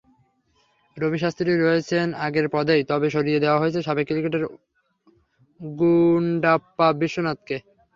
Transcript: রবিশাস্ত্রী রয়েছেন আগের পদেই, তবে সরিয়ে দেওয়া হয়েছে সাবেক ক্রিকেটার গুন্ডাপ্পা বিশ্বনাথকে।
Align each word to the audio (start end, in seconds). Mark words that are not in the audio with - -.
রবিশাস্ত্রী 0.97 1.51
রয়েছেন 1.55 2.05
আগের 2.25 2.47
পদেই, 2.55 2.81
তবে 2.83 3.07
সরিয়ে 3.09 3.43
দেওয়া 3.43 3.61
হয়েছে 3.61 3.79
সাবেক 3.81 4.05
ক্রিকেটার 4.07 4.43
গুন্ডাপ্পা 5.59 6.87
বিশ্বনাথকে। 7.01 7.57